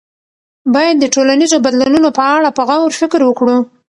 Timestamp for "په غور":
2.57-2.91